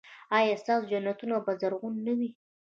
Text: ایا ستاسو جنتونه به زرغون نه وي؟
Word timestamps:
ایا 0.37 0.55
ستاسو 0.61 0.85
جنتونه 0.91 1.35
به 1.45 1.51
زرغون 1.61 1.93
نه 2.05 2.13
وي؟ 2.17 2.29